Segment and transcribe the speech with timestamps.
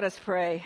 [0.00, 0.64] Let us pray.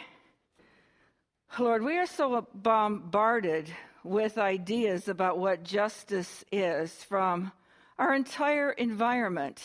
[1.58, 3.68] Lord, we are so bombarded
[4.04, 7.50] with ideas about what justice is from
[7.98, 9.60] our entire environment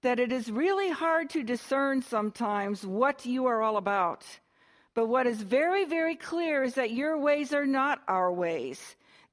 [0.00, 4.24] that it is really hard to discern sometimes what you are all about.
[4.94, 8.80] But what is very, very clear is that your ways are not our ways.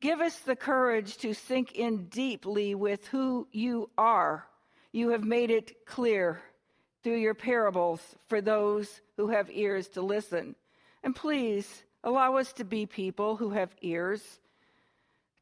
[0.01, 4.45] Give us the courage to sink in deeply with who you are.
[4.91, 6.41] You have made it clear
[7.03, 10.55] through your parables for those who have ears to listen.
[11.03, 14.21] And please allow us to be people who have ears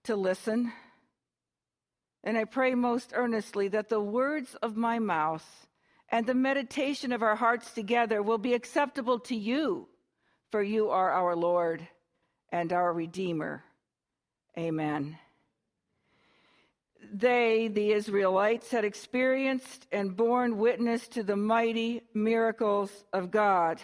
[0.04, 0.72] to listen.
[2.24, 5.68] And I pray most earnestly that the words of my mouth
[6.10, 9.88] and the meditation of our hearts together will be acceptable to you,
[10.52, 11.88] for you are our Lord
[12.50, 13.64] and our Redeemer.
[14.58, 15.18] Amen
[17.14, 23.82] they, the Israelites, had experienced and borne witness to the mighty miracles of God.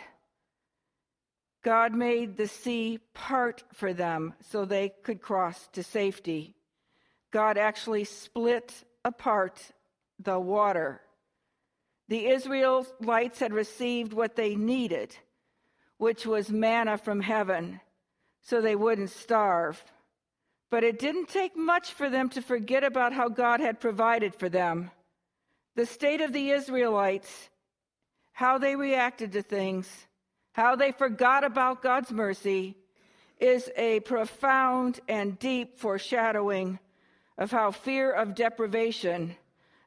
[1.64, 6.56] God made the sea part for them so they could cross to safety.
[7.32, 8.74] God actually split
[9.04, 9.62] apart
[10.20, 11.02] the water.
[12.08, 15.16] The Israelites had received what they needed,
[15.98, 17.82] which was manna from heaven,
[18.42, 19.84] so they wouldn't starve.
[20.70, 24.50] But it didn't take much for them to forget about how God had provided for
[24.50, 24.92] them.
[25.76, 27.50] The state of the Israelites,
[28.34, 29.88] how they reacted to things,
[30.52, 32.76] how they forgot about God's mercy,
[33.40, 36.80] is a profound and deep foreshadowing
[37.38, 39.36] of how fear of deprivation,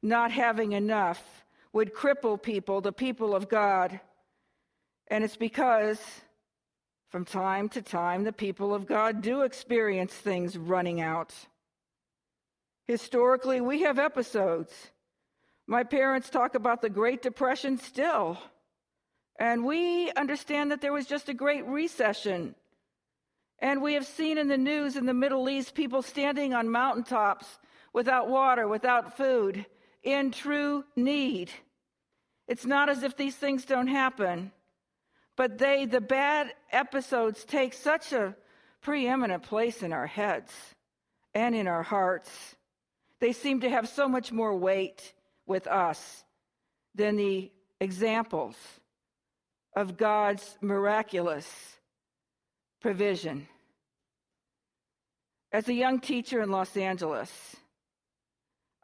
[0.02, 4.00] not having enough, would cripple people, the people of God.
[5.08, 6.00] And it's because
[7.10, 11.34] from time to time, the people of God do experience things running out.
[12.86, 14.72] Historically, we have episodes.
[15.66, 18.38] My parents talk about the Great Depression still.
[19.38, 22.54] And we understand that there was just a great recession.
[23.58, 27.58] And we have seen in the news in the Middle East people standing on mountaintops
[27.92, 29.66] without water, without food,
[30.02, 31.50] in true need.
[32.46, 34.52] It's not as if these things don't happen.
[35.40, 38.36] But they, the bad episodes, take such a
[38.82, 40.52] preeminent place in our heads
[41.34, 42.30] and in our hearts.
[43.20, 45.14] They seem to have so much more weight
[45.46, 46.24] with us
[46.94, 47.50] than the
[47.80, 48.54] examples
[49.74, 51.48] of God's miraculous
[52.82, 53.48] provision.
[55.52, 57.56] As a young teacher in Los Angeles,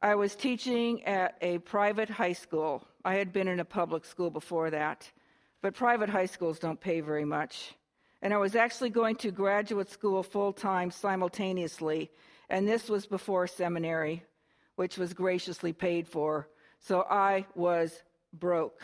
[0.00, 2.82] I was teaching at a private high school.
[3.04, 5.12] I had been in a public school before that
[5.66, 7.74] but private high schools don't pay very much.
[8.22, 12.08] And I was actually going to graduate school full time simultaneously,
[12.48, 14.22] and this was before seminary,
[14.76, 16.48] which was graciously paid for.
[16.78, 18.80] So I was broke.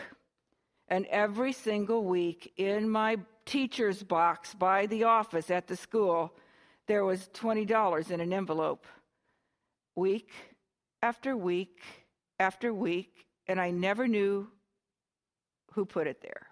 [0.89, 6.35] And every single week in my teacher's box by the office at the school,
[6.89, 8.89] there was $20 in an envelope.
[9.95, 10.33] Week
[11.01, 11.81] after week
[12.41, 14.49] after week, and I never knew
[15.75, 16.49] who put it there.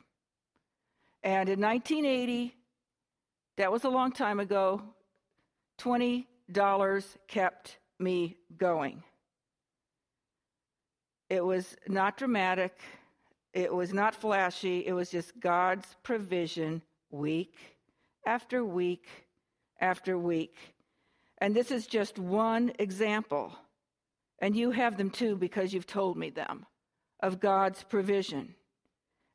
[1.22, 2.54] And in 1980,
[3.56, 4.82] that was a long time ago,
[5.80, 6.24] $20
[7.28, 9.02] kept me going.
[11.28, 12.78] It was not dramatic,
[13.52, 17.56] it was not flashy, it was just God's provision week
[18.26, 19.06] after week
[19.80, 20.56] after week.
[21.38, 23.52] And this is just one example.
[24.40, 26.66] And you have them too because you've told me them
[27.22, 28.54] of God's provision.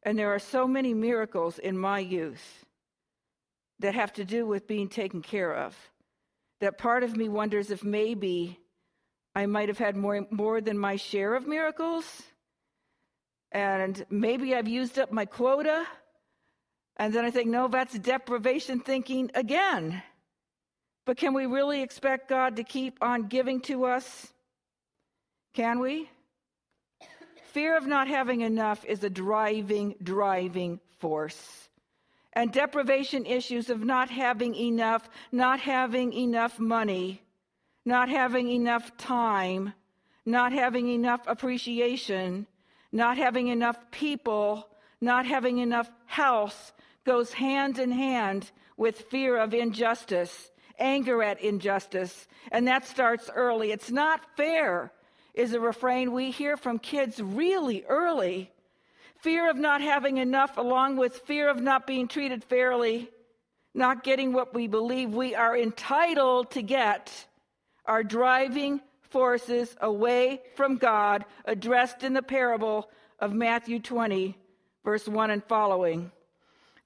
[0.06, 2.64] And there are so many miracles in my youth
[3.80, 5.76] that have to do with being taken care of
[6.62, 8.58] that part of me wonders if maybe
[9.36, 12.24] I might have had more, more than my share of miracles.
[13.52, 15.86] And maybe I've used up my quota.
[16.98, 20.02] And then I think, no, that's deprivation thinking again.
[21.06, 24.34] But can we really expect God to keep on giving to us?
[25.54, 26.10] Can we?
[27.56, 31.70] Fear of not having enough is a driving, driving force.
[32.34, 37.22] And deprivation issues of not having enough, not having enough money,
[37.86, 39.72] not having enough time,
[40.26, 42.46] not having enough appreciation,
[42.92, 44.68] not having enough people,
[45.00, 46.74] not having enough health
[47.06, 52.28] goes hand in hand with fear of injustice, anger at injustice.
[52.52, 53.72] And that starts early.
[53.72, 54.92] It's not fair
[55.36, 58.52] is a refrain we hear from kids really early.
[59.22, 63.10] Fear of not having enough, along with fear of not being treated fairly,
[63.74, 67.12] not getting what we believe we are entitled to get,
[67.86, 68.80] are driving
[69.10, 72.90] forces away from God, addressed in the parable
[73.20, 74.38] of Matthew 20,
[74.84, 76.12] verse 1 and following.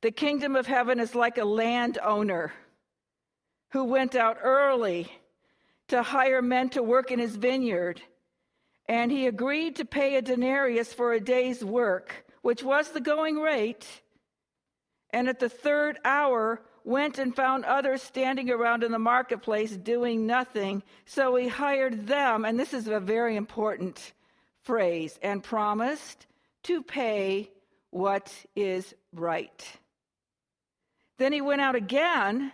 [0.01, 2.54] The kingdom of heaven is like a landowner
[3.72, 5.12] who went out early
[5.90, 8.01] to hire men to work in his vineyard.
[8.89, 13.39] And he agreed to pay a denarius for a day's work, which was the going
[13.39, 13.88] rate.
[15.12, 20.25] And at the third hour, went and found others standing around in the marketplace doing
[20.25, 20.81] nothing.
[21.06, 24.13] So he hired them, and this is a very important
[24.63, 26.25] phrase, and promised
[26.63, 27.51] to pay
[27.91, 29.71] what is right.
[31.19, 32.51] Then he went out again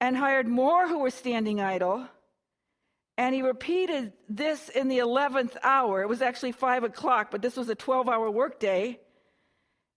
[0.00, 2.08] and hired more who were standing idle.
[3.18, 6.02] And he repeated this in the 11th hour.
[6.02, 9.00] It was actually 5 o'clock, but this was a 12 hour workday.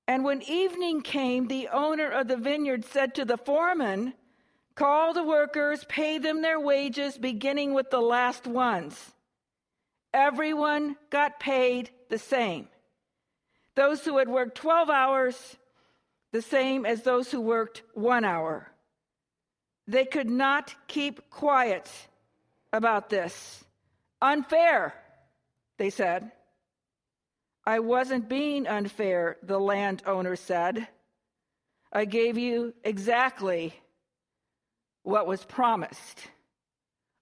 [0.07, 4.13] And when evening came, the owner of the vineyard said to the foreman,
[4.75, 8.97] Call the workers, pay them their wages, beginning with the last ones.
[10.13, 12.69] Everyone got paid the same.
[13.75, 15.57] Those who had worked 12 hours,
[16.31, 18.71] the same as those who worked one hour.
[19.85, 21.91] They could not keep quiet
[22.71, 23.63] about this.
[24.21, 24.93] Unfair,
[25.77, 26.31] they said.
[27.65, 30.87] I wasn't being unfair, the landowner said.
[31.91, 33.73] I gave you exactly
[35.03, 36.19] what was promised.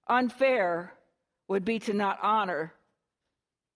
[0.08, 0.94] Unfair
[1.48, 2.74] would be to not honor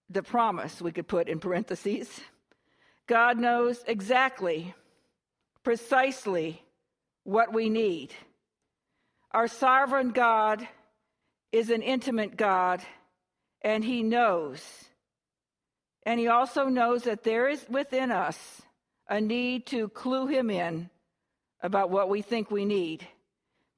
[0.09, 2.19] the promise, we could put in parentheses.
[3.07, 4.73] God knows exactly,
[5.63, 6.61] precisely
[7.23, 8.13] what we need.
[9.31, 10.67] Our sovereign God
[11.51, 12.81] is an intimate God,
[13.61, 14.61] and He knows.
[16.05, 18.61] And He also knows that there is within us
[19.07, 20.89] a need to clue Him in
[21.61, 23.07] about what we think we need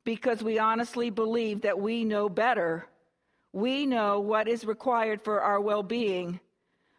[0.04, 2.86] because we honestly believe that we know better.
[3.52, 6.40] We know what is required for our well being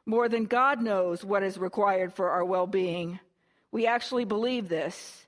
[0.07, 3.21] more than God knows what is required for our well being.
[3.73, 5.27] We actually believe this.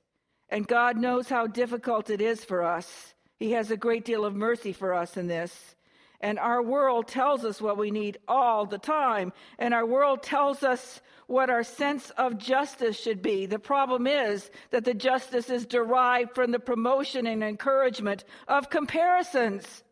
[0.49, 3.15] And God knows how difficult it is for us.
[3.39, 5.75] He has a great deal of mercy for us in this.
[6.21, 9.33] And our world tells us what we need all the time.
[9.59, 13.45] And our world tells us what our sense of justice should be.
[13.45, 19.83] The problem is that the justice is derived from the promotion and encouragement of comparisons.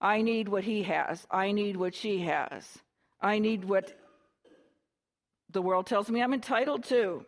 [0.00, 1.26] I need what he has.
[1.30, 2.78] I need what she has.
[3.20, 3.92] I need what
[5.50, 7.26] the world tells me I'm entitled to.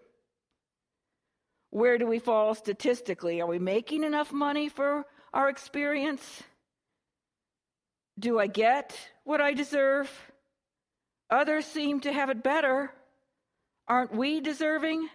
[1.73, 3.41] Where do we fall statistically?
[3.41, 6.43] Are we making enough money for our experience?
[8.19, 10.11] Do I get what I deserve?
[11.31, 12.93] Others seem to have it better.
[13.89, 15.09] Aren't we deserving?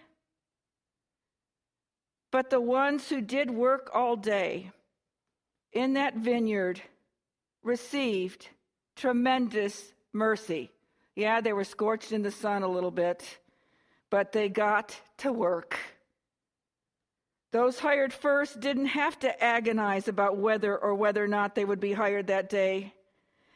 [2.32, 4.72] But the ones who did work all day
[5.72, 6.82] in that vineyard
[7.62, 8.48] received
[8.96, 10.72] tremendous mercy.
[11.14, 13.38] Yeah, they were scorched in the sun a little bit,
[14.10, 15.78] but they got to work.
[17.50, 21.80] Those hired first didn't have to agonize about whether or whether or not they would
[21.80, 22.92] be hired that day.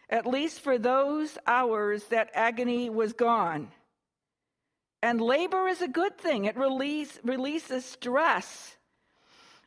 [0.09, 3.71] At least for those hours, that agony was gone.
[5.03, 8.77] And labor is a good thing, it release, releases stress.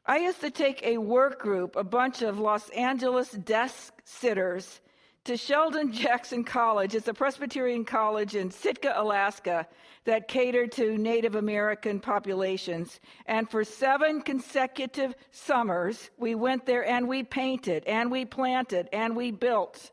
[0.06, 4.79] I used to take a work group, a bunch of Los Angeles desk sitters,
[5.25, 6.94] to Sheldon Jackson College.
[6.94, 9.67] It's a Presbyterian college in Sitka, Alaska,
[10.03, 13.00] that catered to Native American populations.
[13.25, 19.15] And for seven consecutive summers, we went there and we painted and we planted and
[19.15, 19.91] we built.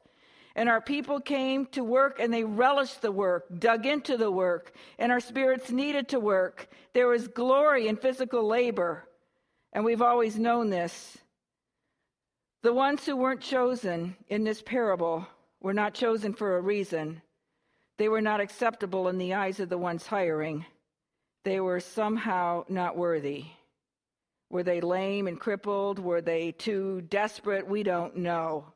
[0.54, 4.74] And our people came to work and they relished the work, dug into the work,
[4.98, 6.68] and our spirits needed to work.
[6.92, 9.08] There was glory in physical labor.
[9.72, 11.16] And we've always known this.
[12.62, 15.26] The ones who weren't chosen in this parable
[15.60, 17.20] were not chosen for a reason.
[17.98, 20.64] They were not acceptable in the eyes of the ones hiring.
[21.42, 23.46] They were somehow not worthy.
[24.48, 25.98] Were they lame and crippled?
[25.98, 27.66] Were they too desperate?
[27.66, 28.66] We don't know.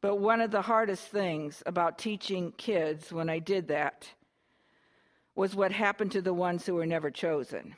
[0.00, 4.08] But one of the hardest things about teaching kids when I did that
[5.34, 7.76] was what happened to the ones who were never chosen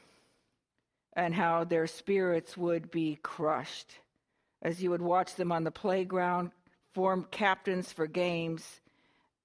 [1.15, 3.99] and how their spirits would be crushed
[4.63, 6.51] as you would watch them on the playground
[6.95, 8.81] form captains for games,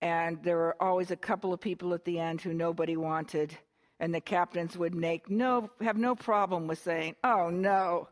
[0.02, 3.56] and there were always a couple of people at the end who nobody wanted,
[4.00, 8.08] and the captains would make no have no problem with saying, "Oh no,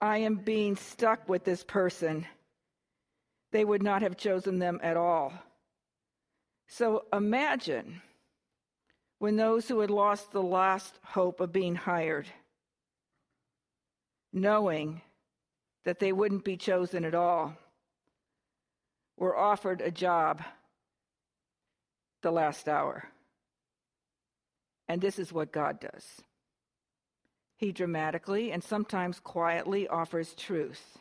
[0.00, 2.26] I am being stuck with this person."
[3.50, 5.32] They would not have chosen them at all.
[6.66, 8.02] So imagine
[9.18, 12.28] when those who had lost the last hope of being hired,
[14.32, 15.00] knowing
[15.84, 17.54] that they wouldn't be chosen at all,
[19.16, 20.42] were offered a job
[22.22, 23.08] the last hour.
[24.88, 26.22] And this is what God does
[27.56, 30.98] He dramatically and sometimes quietly offers truth.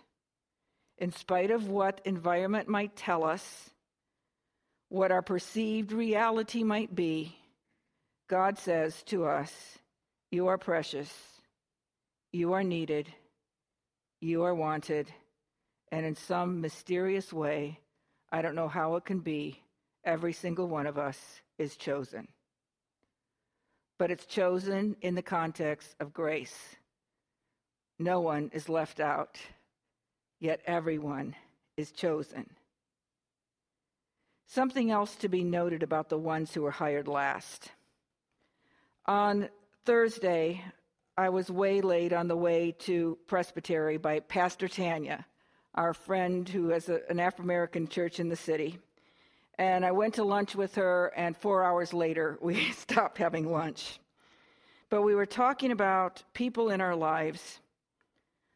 [0.97, 3.69] In spite of what environment might tell us,
[4.89, 7.37] what our perceived reality might be,
[8.27, 9.53] God says to us,
[10.31, 11.13] You are precious,
[12.31, 13.13] you are needed,
[14.19, 15.11] you are wanted,
[15.91, 17.79] and in some mysterious way,
[18.31, 19.61] I don't know how it can be,
[20.03, 21.17] every single one of us
[21.57, 22.27] is chosen.
[23.97, 26.75] But it's chosen in the context of grace.
[27.99, 29.37] No one is left out,
[30.39, 31.35] yet everyone
[31.77, 32.47] is chosen.
[34.47, 37.71] Something else to be noted about the ones who were hired last.
[39.05, 39.49] On
[39.85, 40.63] Thursday,
[41.19, 45.25] I was waylaid on the way to Presbytery by Pastor Tanya,
[45.73, 48.77] our friend who has a, an Afro American church in the city.
[49.57, 53.99] And I went to lunch with her, and four hours later, we stopped having lunch.
[54.91, 57.61] But we were talking about people in our lives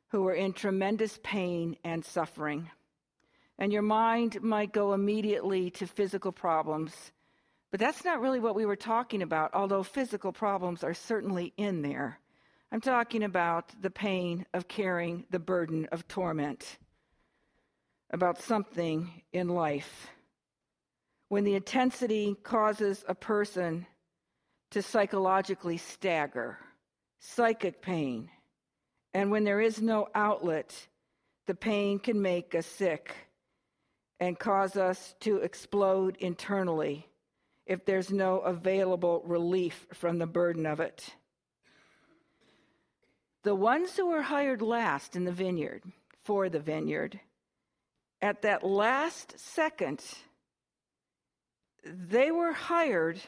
[0.10, 2.70] who were in tremendous pain and suffering.
[3.58, 6.94] And your mind might go immediately to physical problems,
[7.72, 11.82] but that's not really what we were talking about, although physical problems are certainly in
[11.82, 12.20] there.
[12.74, 16.78] I'm talking about the pain of carrying the burden of torment,
[18.12, 20.08] about something in life.
[21.28, 23.88] When the intensity causes a person
[24.70, 26.60] to psychologically stagger,
[27.20, 28.30] psychic pain,
[29.14, 30.88] and when there is no outlet,
[31.48, 33.14] the pain can make us sick
[34.22, 37.06] and cause us to explode internally
[37.66, 41.14] if there's no available relief from the burden of it.
[43.44, 45.84] The ones who were hired last in the vineyard,
[46.24, 47.20] for the vineyard,
[48.22, 50.04] at that last second,
[51.84, 53.20] they were hired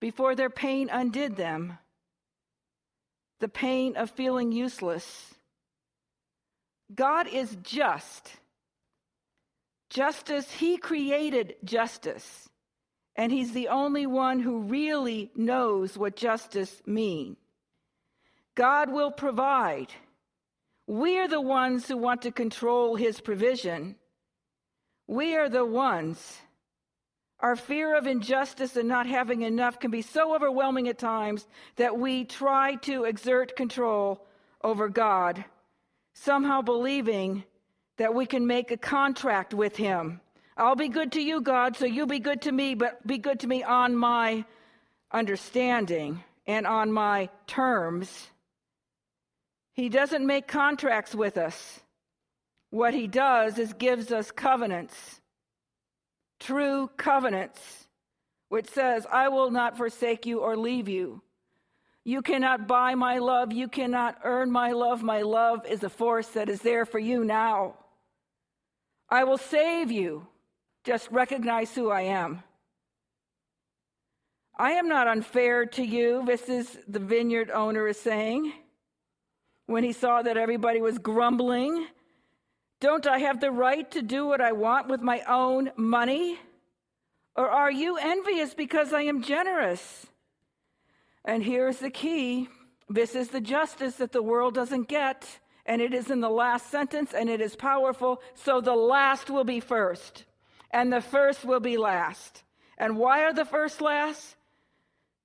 [0.00, 1.78] before their pain undid them.
[3.40, 5.34] The pain of feeling useless.
[6.94, 8.32] God is just.
[9.90, 12.48] Justice, He created justice.
[13.14, 17.36] And He's the only one who really knows what justice means.
[18.58, 19.92] God will provide.
[20.88, 23.94] We are the ones who want to control his provision.
[25.06, 26.38] We are the ones.
[27.38, 31.46] Our fear of injustice and not having enough can be so overwhelming at times
[31.76, 34.26] that we try to exert control
[34.64, 35.44] over God,
[36.14, 37.44] somehow believing
[37.96, 40.20] that we can make a contract with him.
[40.56, 43.38] I'll be good to you, God, so you be good to me, but be good
[43.38, 44.44] to me on my
[45.12, 48.30] understanding and on my terms.
[49.78, 51.78] He doesn't make contracts with us.
[52.70, 55.20] What he does is gives us covenants,
[56.40, 57.86] true covenants,
[58.48, 61.22] which says, I will not forsake you or leave you.
[62.04, 63.52] You cannot buy my love.
[63.52, 65.04] You cannot earn my love.
[65.04, 67.76] My love is a force that is there for you now.
[69.08, 70.26] I will save you.
[70.82, 72.42] Just recognize who I am.
[74.58, 78.54] I am not unfair to you, this is the vineyard owner is saying
[79.68, 81.86] when he saw that everybody was grumbling?
[82.80, 86.38] Don't I have the right to do what I want with my own money?
[87.36, 90.06] Or are you envious because I am generous?
[91.24, 92.48] And here's the key
[92.88, 96.70] this is the justice that the world doesn't get, and it is in the last
[96.70, 98.22] sentence, and it is powerful.
[98.32, 100.24] So the last will be first,
[100.70, 102.42] and the first will be last.
[102.78, 104.36] And why are the first last?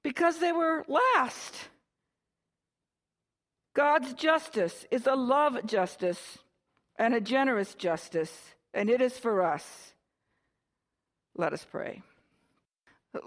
[0.03, 1.69] Because they were last.
[3.73, 6.37] God's justice is a love justice
[6.97, 8.31] and a generous justice,
[8.73, 9.93] and it is for us.
[11.35, 12.03] Let us pray.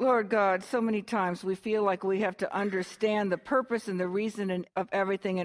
[0.00, 4.00] Lord God, so many times we feel like we have to understand the purpose and
[4.00, 5.44] the reason of everything in